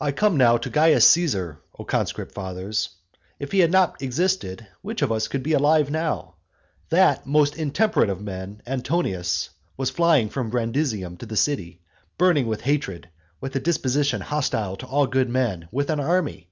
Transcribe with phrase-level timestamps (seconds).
[0.00, 0.06] XVI.
[0.06, 2.90] I come now to Caius Caesar, O conscript fathers;
[3.40, 6.36] if he had not existed, which of us could have been alive now?
[6.90, 11.82] That most intemperate of men, Antonius, was flying from Brundusium to the city,
[12.16, 13.08] burning with hatred,
[13.40, 16.48] with a disposition hostile to all good men, with an army.